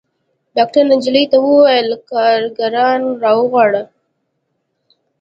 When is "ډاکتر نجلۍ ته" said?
0.55-1.37